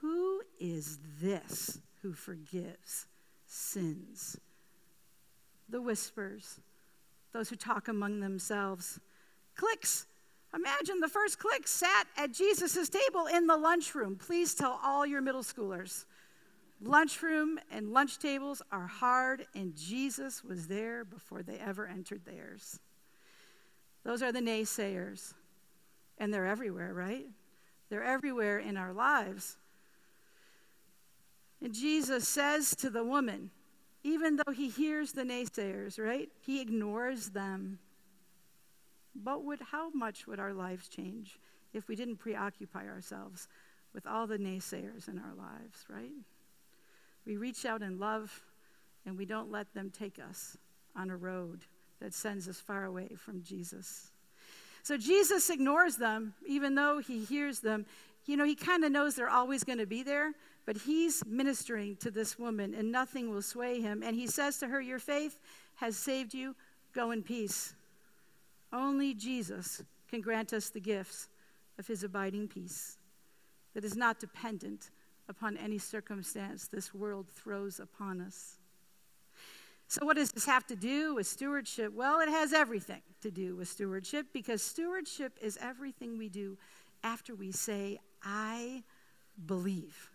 Who 0.00 0.42
is 0.60 0.98
this 1.20 1.78
who 2.02 2.12
forgives 2.12 3.06
sins? 3.46 4.38
The 5.68 5.80
whispers, 5.80 6.60
those 7.32 7.48
who 7.48 7.56
talk 7.56 7.88
among 7.88 8.20
themselves. 8.20 9.00
Cliques. 9.56 10.06
Imagine 10.54 11.00
the 11.00 11.08
first 11.08 11.38
clique 11.38 11.66
sat 11.66 12.06
at 12.18 12.32
Jesus' 12.32 12.88
table 12.90 13.26
in 13.26 13.46
the 13.46 13.56
lunchroom. 13.56 14.16
Please 14.16 14.54
tell 14.54 14.78
all 14.84 15.06
your 15.06 15.22
middle 15.22 15.42
schoolers. 15.42 16.04
Lunchroom 16.82 17.58
and 17.70 17.92
lunch 17.92 18.18
tables 18.18 18.60
are 18.70 18.86
hard, 18.86 19.46
and 19.54 19.74
Jesus 19.76 20.42
was 20.42 20.66
there 20.66 21.04
before 21.04 21.42
they 21.42 21.56
ever 21.56 21.86
entered 21.86 22.24
theirs. 22.24 22.80
Those 24.04 24.22
are 24.22 24.32
the 24.32 24.40
naysayers. 24.40 25.34
And 26.18 26.32
they're 26.32 26.46
everywhere, 26.46 26.92
right? 26.92 27.26
They're 27.88 28.04
everywhere 28.04 28.58
in 28.58 28.76
our 28.76 28.92
lives. 28.92 29.56
And 31.60 31.74
Jesus 31.74 32.26
says 32.26 32.74
to 32.76 32.90
the 32.90 33.04
woman, 33.04 33.50
even 34.04 34.36
though 34.36 34.52
he 34.52 34.68
hears 34.68 35.12
the 35.12 35.22
naysayers, 35.22 35.98
right? 35.98 36.28
He 36.40 36.60
ignores 36.60 37.30
them. 37.30 37.78
But 39.14 39.44
would, 39.44 39.60
how 39.70 39.90
much 39.90 40.26
would 40.26 40.40
our 40.40 40.52
lives 40.52 40.88
change 40.88 41.38
if 41.72 41.88
we 41.88 41.94
didn't 41.94 42.16
preoccupy 42.16 42.86
ourselves 42.88 43.48
with 43.94 44.06
all 44.06 44.26
the 44.26 44.38
naysayers 44.38 45.08
in 45.08 45.18
our 45.18 45.34
lives, 45.36 45.84
right? 45.88 46.12
We 47.24 47.36
reach 47.36 47.64
out 47.64 47.82
in 47.82 47.98
love 47.98 48.42
and 49.06 49.16
we 49.16 49.26
don't 49.26 49.50
let 49.50 49.72
them 49.74 49.90
take 49.90 50.18
us 50.18 50.56
on 50.96 51.10
a 51.10 51.16
road 51.16 51.66
that 52.02 52.12
sends 52.12 52.48
us 52.48 52.58
far 52.58 52.84
away 52.84 53.10
from 53.16 53.42
Jesus. 53.42 54.10
So 54.82 54.96
Jesus 54.96 55.48
ignores 55.50 55.96
them, 55.96 56.34
even 56.44 56.74
though 56.74 56.98
he 56.98 57.24
hears 57.24 57.60
them. 57.60 57.86
You 58.26 58.36
know, 58.36 58.44
he 58.44 58.56
kind 58.56 58.84
of 58.84 58.90
knows 58.90 59.14
they're 59.14 59.30
always 59.30 59.62
going 59.62 59.78
to 59.78 59.86
be 59.86 60.02
there, 60.02 60.32
but 60.66 60.76
he's 60.76 61.24
ministering 61.24 61.96
to 61.96 62.10
this 62.10 62.38
woman, 62.38 62.74
and 62.74 62.90
nothing 62.90 63.30
will 63.30 63.42
sway 63.42 63.80
him. 63.80 64.02
And 64.04 64.16
he 64.16 64.26
says 64.26 64.58
to 64.58 64.68
her, 64.68 64.80
Your 64.80 64.98
faith 64.98 65.38
has 65.76 65.96
saved 65.96 66.34
you. 66.34 66.56
Go 66.92 67.12
in 67.12 67.22
peace. 67.22 67.74
Only 68.72 69.14
Jesus 69.14 69.82
can 70.10 70.20
grant 70.20 70.52
us 70.52 70.70
the 70.70 70.80
gifts 70.80 71.28
of 71.78 71.86
his 71.86 72.02
abiding 72.02 72.48
peace 72.48 72.98
that 73.74 73.84
is 73.84 73.96
not 73.96 74.18
dependent 74.18 74.90
upon 75.28 75.56
any 75.56 75.78
circumstance 75.78 76.66
this 76.66 76.92
world 76.92 77.28
throws 77.28 77.78
upon 77.78 78.20
us. 78.20 78.58
So, 79.92 80.06
what 80.06 80.16
does 80.16 80.32
this 80.32 80.46
have 80.46 80.66
to 80.68 80.74
do 80.74 81.16
with 81.16 81.26
stewardship? 81.26 81.92
Well, 81.92 82.20
it 82.20 82.28
has 82.30 82.54
everything 82.54 83.02
to 83.20 83.30
do 83.30 83.56
with 83.56 83.68
stewardship 83.68 84.28
because 84.32 84.62
stewardship 84.62 85.36
is 85.38 85.58
everything 85.60 86.16
we 86.16 86.30
do 86.30 86.56
after 87.04 87.34
we 87.34 87.52
say, 87.52 88.00
I 88.24 88.84
believe. 89.44 90.08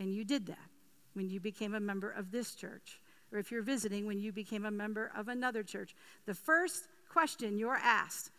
And 0.00 0.12
you 0.12 0.24
did 0.24 0.46
that 0.46 0.68
when 1.12 1.30
you 1.30 1.38
became 1.38 1.76
a 1.76 1.78
member 1.78 2.10
of 2.10 2.32
this 2.32 2.56
church, 2.56 3.00
or 3.30 3.38
if 3.38 3.52
you're 3.52 3.62
visiting, 3.62 4.08
when 4.08 4.18
you 4.18 4.32
became 4.32 4.64
a 4.64 4.72
member 4.72 5.12
of 5.16 5.28
another 5.28 5.62
church. 5.62 5.94
The 6.24 6.34
first 6.34 6.88
question 7.08 7.56
you're 7.56 7.78
asked 7.80 8.32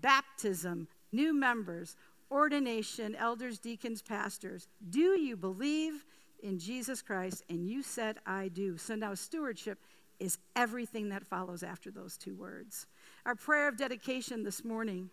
baptism, 0.00 0.86
new 1.10 1.34
members, 1.34 1.96
ordination, 2.30 3.16
elders, 3.16 3.58
deacons, 3.58 4.00
pastors 4.00 4.68
do 4.90 5.18
you 5.18 5.36
believe 5.36 6.04
in 6.44 6.60
Jesus 6.60 7.02
Christ? 7.02 7.42
And 7.50 7.68
you 7.68 7.82
said, 7.82 8.18
I 8.24 8.46
do. 8.46 8.78
So 8.78 8.94
now 8.94 9.14
stewardship 9.14 9.80
is 10.18 10.38
everything 10.56 11.08
that 11.10 11.26
follows 11.26 11.62
after 11.62 11.90
those 11.90 12.16
two 12.16 12.34
words. 12.34 12.86
Our 13.26 13.34
prayer 13.34 13.68
of 13.68 13.76
dedication 13.76 14.42
this 14.42 14.64
morning, 14.64 15.10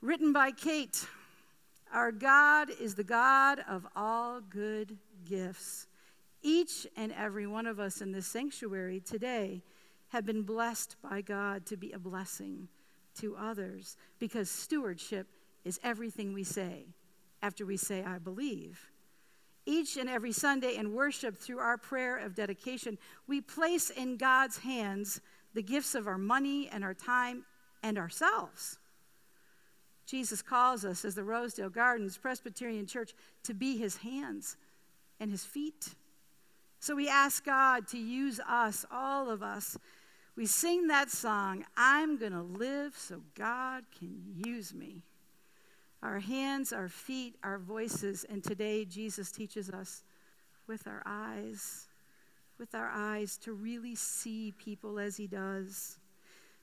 written 0.00 0.32
by 0.32 0.50
Kate 0.50 1.06
Our 1.92 2.12
God 2.12 2.70
is 2.80 2.94
the 2.94 3.04
God 3.04 3.60
of 3.68 3.86
all 3.96 4.40
good 4.40 4.96
gifts. 5.24 5.86
Each 6.42 6.86
and 6.96 7.12
every 7.12 7.46
one 7.46 7.66
of 7.66 7.78
us 7.78 8.00
in 8.00 8.12
this 8.12 8.26
sanctuary 8.26 9.00
today 9.00 9.62
have 10.08 10.24
been 10.24 10.42
blessed 10.42 10.96
by 11.02 11.20
God 11.20 11.66
to 11.66 11.76
be 11.76 11.92
a 11.92 11.98
blessing 11.98 12.68
to 13.18 13.36
others 13.36 13.96
because 14.18 14.50
stewardship 14.50 15.26
is 15.64 15.78
everything 15.82 16.32
we 16.32 16.44
say 16.44 16.86
after 17.42 17.64
we 17.64 17.76
say, 17.76 18.02
I 18.02 18.18
believe. 18.18 18.89
Each 19.66 19.96
and 19.96 20.08
every 20.08 20.32
Sunday 20.32 20.76
in 20.76 20.94
worship, 20.94 21.36
through 21.36 21.58
our 21.58 21.76
prayer 21.76 22.16
of 22.16 22.34
dedication, 22.34 22.98
we 23.26 23.40
place 23.40 23.90
in 23.90 24.16
God's 24.16 24.58
hands 24.58 25.20
the 25.54 25.62
gifts 25.62 25.94
of 25.94 26.06
our 26.06 26.18
money 26.18 26.68
and 26.68 26.82
our 26.82 26.94
time 26.94 27.44
and 27.82 27.98
ourselves. 27.98 28.78
Jesus 30.06 30.42
calls 30.42 30.84
us, 30.84 31.04
as 31.04 31.14
the 31.14 31.22
Rosedale 31.22 31.70
Gardens 31.70 32.18
Presbyterian 32.18 32.86
Church, 32.86 33.12
to 33.44 33.54
be 33.54 33.76
his 33.76 33.98
hands 33.98 34.56
and 35.20 35.30
his 35.30 35.44
feet. 35.44 35.94
So 36.80 36.96
we 36.96 37.08
ask 37.08 37.44
God 37.44 37.86
to 37.88 37.98
use 37.98 38.40
us, 38.40 38.84
all 38.90 39.30
of 39.30 39.42
us. 39.42 39.78
We 40.34 40.46
sing 40.46 40.88
that 40.88 41.10
song, 41.10 41.64
I'm 41.76 42.16
going 42.16 42.32
to 42.32 42.42
live 42.42 42.96
so 42.96 43.20
God 43.36 43.84
can 43.98 44.22
use 44.34 44.72
me. 44.72 45.02
Our 46.02 46.18
hands, 46.18 46.72
our 46.72 46.88
feet, 46.88 47.36
our 47.42 47.58
voices. 47.58 48.24
And 48.28 48.42
today, 48.42 48.84
Jesus 48.84 49.30
teaches 49.30 49.70
us 49.70 50.02
with 50.66 50.86
our 50.86 51.02
eyes, 51.04 51.88
with 52.58 52.74
our 52.74 52.88
eyes, 52.88 53.36
to 53.38 53.52
really 53.52 53.94
see 53.94 54.52
people 54.58 54.98
as 54.98 55.16
he 55.16 55.26
does 55.26 55.98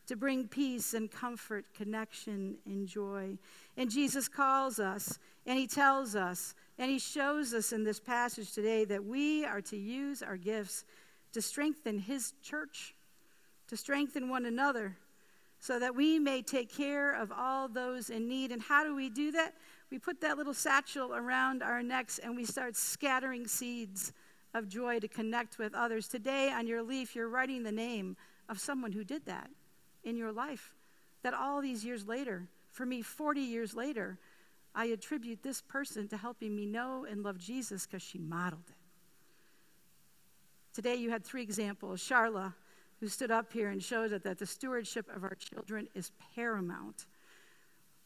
to 0.07 0.15
bring 0.15 0.47
peace 0.47 0.93
and 0.93 1.11
comfort, 1.11 1.65
connection 1.75 2.55
and 2.65 2.87
joy. 2.87 3.37
And 3.75 3.91
Jesus 3.91 4.27
calls 4.27 4.79
us 4.79 5.19
and 5.45 5.59
he 5.59 5.67
tells 5.67 6.15
us 6.15 6.55
and 6.79 6.89
he 6.89 6.99
shows 6.99 7.53
us 7.53 7.73
in 7.73 7.83
this 7.83 7.99
passage 7.99 8.53
today 8.53 8.85
that 8.85 9.03
we 9.03 9.45
are 9.45 9.61
to 9.61 9.77
use 9.77 10.23
our 10.23 10.37
gifts 10.37 10.85
to 11.33 11.41
strengthen 11.41 11.99
his 11.99 12.33
church, 12.41 12.95
to 13.67 13.75
strengthen 13.75 14.29
one 14.29 14.45
another, 14.45 14.95
so 15.67 15.79
that 15.79 15.93
we 15.93 16.17
may 16.17 16.41
take 16.41 16.73
care 16.73 17.13
of 17.13 17.29
all 17.29 17.67
those 17.67 18.09
in 18.09 18.25
need. 18.29 18.53
And 18.53 18.61
how 18.61 18.85
do 18.85 18.95
we 18.95 19.09
do 19.09 19.33
that? 19.33 19.53
We 19.91 19.99
put 19.99 20.21
that 20.21 20.37
little 20.37 20.53
satchel 20.53 21.13
around 21.13 21.61
our 21.61 21.83
necks 21.83 22.19
and 22.19 22.37
we 22.37 22.45
start 22.45 22.77
scattering 22.77 23.47
seeds 23.47 24.13
of 24.53 24.69
joy 24.69 24.99
to 24.99 25.09
connect 25.09 25.57
with 25.57 25.75
others. 25.75 26.07
Today 26.07 26.53
on 26.53 26.67
your 26.67 26.81
leaf, 26.81 27.17
you're 27.17 27.27
writing 27.27 27.63
the 27.63 27.71
name 27.73 28.15
of 28.47 28.61
someone 28.61 28.93
who 28.93 29.03
did 29.03 29.25
that 29.25 29.49
in 30.05 30.15
your 30.15 30.31
life. 30.31 30.73
That 31.23 31.33
all 31.33 31.59
these 31.59 31.83
years 31.83 32.07
later, 32.07 32.47
for 32.71 32.85
me, 32.85 33.01
40 33.01 33.41
years 33.41 33.75
later, 33.75 34.17
I 34.73 34.85
attribute 34.85 35.43
this 35.43 35.61
person 35.61 36.07
to 36.07 36.15
helping 36.15 36.55
me 36.55 36.65
know 36.65 37.05
and 37.09 37.23
love 37.23 37.39
Jesus 37.39 37.85
because 37.85 38.01
she 38.01 38.19
modeled 38.19 38.69
it. 38.69 38.75
Today, 40.73 40.95
you 40.95 41.09
had 41.09 41.25
three 41.25 41.43
examples. 41.43 42.01
Charla, 42.01 42.53
who 42.99 43.07
stood 43.07 43.31
up 43.31 43.53
here 43.53 43.69
and 43.69 43.81
showed 43.83 44.11
that, 44.11 44.23
that 44.23 44.39
the 44.39 44.45
stewardship 44.45 45.07
of 45.15 45.23
our 45.23 45.35
children 45.35 45.87
is 45.93 46.11
paramount. 46.35 47.05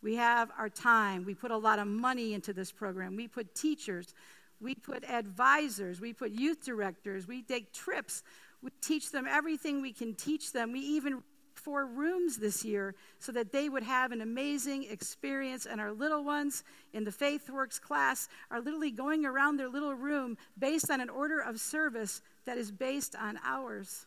We 0.02 0.16
have 0.16 0.50
our 0.58 0.70
time. 0.70 1.26
We 1.26 1.36
put 1.36 1.52
a 1.52 1.58
lot 1.58 1.80
of 1.80 1.88
money 1.88 2.34
into 2.34 2.54
this 2.54 2.72
program. 2.72 3.16
We 3.16 3.28
put 3.28 3.54
teachers, 3.56 4.14
we 4.60 4.76
put 4.76 5.04
advisors, 5.04 6.02
we 6.02 6.14
put 6.14 6.32
youth 6.32 6.66
directors, 6.66 7.28
we 7.28 7.42
take 7.42 7.74
trips. 7.74 8.24
We 8.62 8.70
teach 8.82 9.12
them 9.12 9.26
everything 9.28 9.82
we 9.82 9.92
can 9.92 10.14
teach 10.14 10.54
them. 10.54 10.72
We 10.72 10.80
even 10.80 11.24
four 11.56 11.86
rooms 11.86 12.38
this 12.38 12.64
year 12.64 12.96
so 13.20 13.32
that 13.32 13.52
they 13.52 13.70
would 13.70 13.84
have 13.84 14.12
an 14.12 14.22
amazing 14.22 14.86
experience. 14.90 15.66
And 15.66 15.82
our 15.82 15.92
little 15.92 16.24
ones 16.24 16.64
in 16.94 17.04
the 17.04 17.12
Faith 17.12 17.50
Works 17.50 17.80
class 17.80 18.28
are 18.50 18.60
literally 18.60 18.92
going 18.92 19.26
around 19.26 19.58
their 19.58 19.70
little 19.70 19.94
room 19.94 20.38
based 20.58 20.90
on 20.90 21.02
an 21.02 21.10
order 21.10 21.40
of 21.40 21.60
service 21.60 22.22
that 22.46 22.58
is 22.58 22.72
based 22.72 23.16
on 23.16 23.40
ours. 23.44 24.06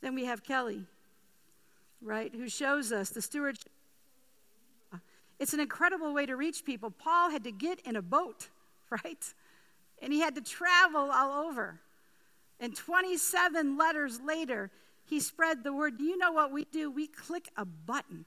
Then 0.00 0.14
we 0.14 0.24
have 0.24 0.44
Kelly, 0.44 0.84
right, 2.00 2.32
who 2.34 2.48
shows 2.48 2.92
us 2.92 3.10
the 3.10 3.22
stewardship. 3.22 3.70
It's 5.38 5.52
an 5.52 5.60
incredible 5.60 6.12
way 6.12 6.26
to 6.26 6.36
reach 6.36 6.64
people. 6.64 6.90
Paul 6.90 7.30
had 7.30 7.44
to 7.44 7.52
get 7.52 7.80
in 7.80 7.96
a 7.96 8.02
boat, 8.02 8.48
right? 9.04 9.34
And 10.02 10.12
he 10.12 10.20
had 10.20 10.34
to 10.34 10.40
travel 10.40 11.10
all 11.12 11.46
over. 11.46 11.80
And 12.60 12.74
27 12.74 13.76
letters 13.76 14.20
later, 14.20 14.70
he 15.04 15.20
spread 15.20 15.62
the 15.62 15.72
word. 15.72 15.96
Do 15.96 16.04
you 16.04 16.18
know 16.18 16.32
what 16.32 16.52
we 16.52 16.64
do? 16.64 16.90
We 16.90 17.06
click 17.06 17.48
a 17.56 17.64
button. 17.64 18.24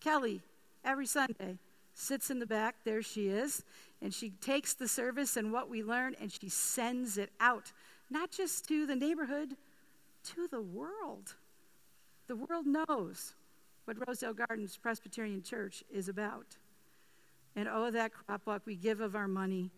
Kelly, 0.00 0.40
every 0.84 1.06
Sunday, 1.06 1.58
sits 1.94 2.28
in 2.30 2.40
the 2.40 2.46
back. 2.46 2.76
There 2.84 3.02
she 3.02 3.28
is. 3.28 3.62
And 4.02 4.12
she 4.12 4.30
takes 4.30 4.74
the 4.74 4.88
service 4.88 5.36
and 5.36 5.52
what 5.52 5.70
we 5.70 5.82
learn 5.82 6.16
and 6.20 6.30
she 6.30 6.48
sends 6.48 7.16
it 7.16 7.30
out, 7.40 7.72
not 8.10 8.30
just 8.30 8.68
to 8.68 8.84
the 8.84 8.96
neighborhood, 8.96 9.56
to 10.24 10.48
the 10.48 10.60
world. 10.60 11.34
The 12.26 12.36
world 12.36 12.66
knows 12.66 13.34
what 13.84 13.96
Rosedale 14.06 14.34
Gardens 14.34 14.76
Presbyterian 14.76 15.42
Church 15.42 15.84
is 15.92 16.08
about. 16.08 16.56
And 17.56 17.68
oh, 17.70 17.90
that 17.90 18.12
crop 18.12 18.42
walk, 18.46 18.62
we 18.64 18.76
give 18.76 19.00
of 19.00 19.14
our 19.14 19.28
money 19.28 19.70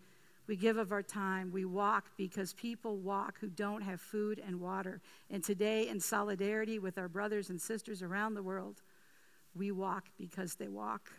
we 0.46 0.56
give 0.56 0.76
of 0.76 0.92
our 0.92 1.02
time. 1.02 1.50
We 1.50 1.64
walk 1.64 2.06
because 2.16 2.52
people 2.52 2.98
walk 2.98 3.38
who 3.40 3.48
don't 3.48 3.82
have 3.82 4.00
food 4.00 4.40
and 4.44 4.60
water. 4.60 5.00
And 5.30 5.42
today, 5.42 5.88
in 5.88 5.98
solidarity 5.98 6.78
with 6.78 6.98
our 6.98 7.08
brothers 7.08 7.50
and 7.50 7.60
sisters 7.60 8.02
around 8.02 8.34
the 8.34 8.42
world, 8.42 8.82
we 9.54 9.72
walk 9.72 10.04
because 10.18 10.54
they 10.54 10.68
walk. 10.68 11.10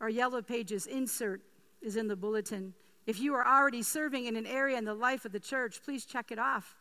Our 0.00 0.10
Yellow 0.10 0.42
Pages 0.42 0.86
insert 0.86 1.40
is 1.82 1.96
in 1.96 2.06
the 2.06 2.16
bulletin. 2.16 2.74
If 3.06 3.20
you 3.20 3.34
are 3.34 3.46
already 3.46 3.82
serving 3.82 4.26
in 4.26 4.36
an 4.36 4.46
area 4.46 4.76
in 4.76 4.84
the 4.84 4.94
life 4.94 5.24
of 5.24 5.32
the 5.32 5.40
church, 5.40 5.80
please 5.84 6.04
check 6.04 6.32
it 6.32 6.38
off. 6.38 6.76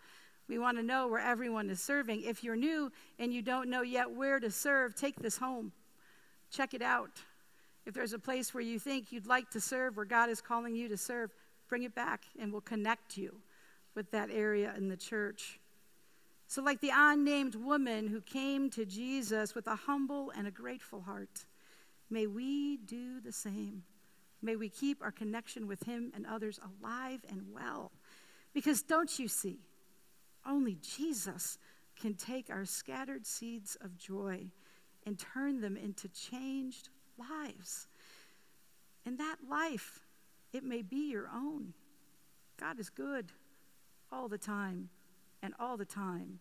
We 0.48 0.58
want 0.58 0.78
to 0.78 0.84
know 0.84 1.08
where 1.08 1.20
everyone 1.20 1.70
is 1.70 1.82
serving. 1.82 2.24
If 2.24 2.44
you're 2.44 2.56
new 2.56 2.92
and 3.20 3.34
you 3.34 3.42
don't 3.42 3.70
know 3.70 3.82
yet 3.82 4.12
where 4.12 4.40
to 4.40 4.52
serve, 4.52 4.96
take 4.96 5.16
this 5.18 5.38
home. 5.38 5.72
Check 6.52 6.74
it 6.74 6.82
out. 6.82 7.12
If 7.86 7.94
there's 7.94 8.14
a 8.14 8.20
place 8.20 8.54
where 8.54 8.64
you 8.64 8.80
think 8.80 9.12
you'd 9.12 9.28
like 9.28 9.50
to 9.52 9.62
serve, 9.62 9.98
where 9.98 10.06
God 10.06 10.30
is 10.30 10.42
calling 10.42 10.76
you 10.76 10.88
to 10.90 10.98
serve, 10.98 11.32
bring 11.68 11.84
it 11.84 11.94
back 11.94 12.24
and 12.40 12.52
we'll 12.52 12.62
connect 12.62 13.18
you 13.18 13.36
with 13.94 14.10
that 14.12 14.30
area 14.32 14.74
in 14.76 14.90
the 14.90 14.98
church. 14.98 15.60
So, 16.48 16.62
like 16.62 16.80
the 16.80 16.92
unnamed 16.94 17.56
woman 17.56 18.08
who 18.08 18.22
came 18.22 18.70
to 18.72 18.86
Jesus 18.86 19.56
with 19.56 19.66
a 19.68 19.76
humble 19.76 20.32
and 20.36 20.48
a 20.48 20.52
grateful 20.52 21.02
heart, 21.02 21.46
may 22.10 22.28
we 22.28 22.78
do 22.78 23.20
the 23.20 23.32
same. 23.32 23.84
May 24.46 24.56
we 24.56 24.70
keep 24.70 25.02
our 25.02 25.12
connection 25.12 25.66
with 25.66 25.82
Him 25.84 26.12
and 26.16 26.28
others 26.28 26.60
alive 26.60 27.22
and 27.28 27.42
well. 27.52 27.92
Because 28.54 28.84
don't 28.84 29.18
you 29.18 29.28
see, 29.28 29.58
only 30.46 30.78
Jesus 30.82 31.58
can 32.00 32.14
take 32.14 32.52
our 32.52 32.64
scattered 32.64 33.26
seeds 33.26 33.76
of 33.82 33.98
joy 33.98 34.52
and 35.04 35.18
turn 35.18 35.62
them 35.62 35.76
into 35.76 36.08
changed 36.10 36.90
lives. 37.18 37.88
And 39.04 39.18
that 39.18 39.38
life, 39.50 40.02
it 40.54 40.64
may 40.64 40.84
be 40.84 41.10
your 41.10 41.28
own. 41.34 41.74
God 42.60 42.80
is 42.80 42.92
good 42.92 43.32
all 44.12 44.28
the 44.28 44.38
time 44.38 44.90
and 45.42 45.56
all 45.60 45.76
the 45.76 45.86
time. 45.86 46.40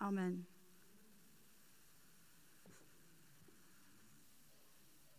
Amen. 0.00 0.46